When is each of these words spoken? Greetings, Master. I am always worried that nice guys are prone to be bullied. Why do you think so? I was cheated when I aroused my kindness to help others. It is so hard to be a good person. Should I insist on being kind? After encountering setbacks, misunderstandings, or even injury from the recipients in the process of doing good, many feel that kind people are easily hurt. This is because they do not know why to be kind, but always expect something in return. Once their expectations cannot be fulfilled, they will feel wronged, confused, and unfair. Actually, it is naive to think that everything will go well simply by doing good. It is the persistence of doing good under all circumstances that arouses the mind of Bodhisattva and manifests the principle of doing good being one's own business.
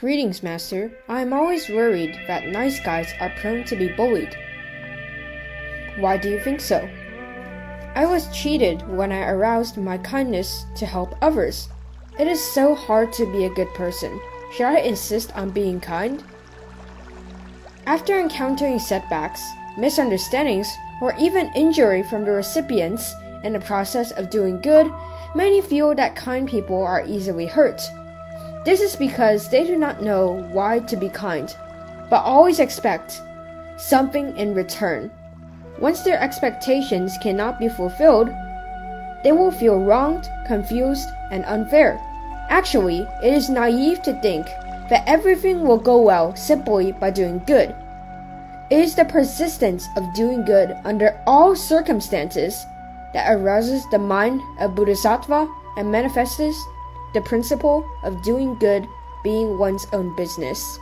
Greetings, 0.00 0.42
Master. 0.42 0.90
I 1.10 1.20
am 1.20 1.34
always 1.34 1.68
worried 1.68 2.18
that 2.26 2.46
nice 2.46 2.80
guys 2.80 3.12
are 3.20 3.34
prone 3.38 3.64
to 3.64 3.76
be 3.76 3.88
bullied. 3.88 4.34
Why 5.98 6.16
do 6.16 6.30
you 6.30 6.40
think 6.40 6.62
so? 6.62 6.88
I 7.94 8.06
was 8.06 8.34
cheated 8.34 8.80
when 8.88 9.12
I 9.12 9.28
aroused 9.28 9.76
my 9.76 9.98
kindness 9.98 10.64
to 10.76 10.86
help 10.86 11.14
others. 11.20 11.68
It 12.18 12.26
is 12.26 12.42
so 12.42 12.74
hard 12.74 13.12
to 13.12 13.30
be 13.30 13.44
a 13.44 13.52
good 13.52 13.68
person. 13.74 14.18
Should 14.54 14.68
I 14.68 14.78
insist 14.78 15.36
on 15.36 15.50
being 15.50 15.80
kind? 15.80 16.24
After 17.84 18.18
encountering 18.18 18.78
setbacks, 18.78 19.46
misunderstandings, 19.76 20.72
or 21.02 21.14
even 21.18 21.52
injury 21.54 22.04
from 22.04 22.24
the 22.24 22.30
recipients 22.30 23.12
in 23.44 23.52
the 23.52 23.60
process 23.60 24.12
of 24.12 24.30
doing 24.30 24.62
good, 24.62 24.90
many 25.34 25.60
feel 25.60 25.94
that 25.94 26.16
kind 26.16 26.48
people 26.48 26.82
are 26.82 27.04
easily 27.06 27.44
hurt. 27.44 27.82
This 28.64 28.80
is 28.82 28.94
because 28.94 29.48
they 29.48 29.66
do 29.66 29.76
not 29.76 30.02
know 30.02 30.46
why 30.52 30.80
to 30.80 30.96
be 30.96 31.08
kind, 31.08 31.54
but 32.10 32.24
always 32.24 32.60
expect 32.60 33.22
something 33.78 34.36
in 34.36 34.54
return. 34.54 35.10
Once 35.78 36.02
their 36.02 36.20
expectations 36.20 37.16
cannot 37.22 37.58
be 37.58 37.70
fulfilled, 37.70 38.28
they 39.24 39.32
will 39.32 39.50
feel 39.50 39.78
wronged, 39.78 40.28
confused, 40.46 41.08
and 41.30 41.44
unfair. 41.46 41.98
Actually, 42.50 43.06
it 43.22 43.32
is 43.32 43.48
naive 43.48 44.02
to 44.02 44.20
think 44.20 44.44
that 44.90 45.04
everything 45.06 45.62
will 45.62 45.78
go 45.78 45.98
well 46.00 46.36
simply 46.36 46.92
by 46.92 47.10
doing 47.10 47.42
good. 47.46 47.74
It 48.70 48.80
is 48.80 48.94
the 48.94 49.04
persistence 49.06 49.88
of 49.96 50.12
doing 50.14 50.44
good 50.44 50.76
under 50.84 51.18
all 51.26 51.56
circumstances 51.56 52.66
that 53.14 53.34
arouses 53.34 53.88
the 53.90 53.98
mind 53.98 54.42
of 54.60 54.74
Bodhisattva 54.74 55.48
and 55.76 55.90
manifests 55.90 56.62
the 57.12 57.20
principle 57.20 57.88
of 58.02 58.22
doing 58.22 58.54
good 58.56 58.88
being 59.22 59.58
one's 59.58 59.86
own 59.92 60.10
business. 60.14 60.80